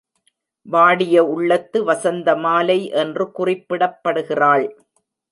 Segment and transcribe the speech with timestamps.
[0.65, 4.65] வாடிய உள்ளத்து வசந்தமாலை என்று குறிப்பிடப்படுகிறாள்.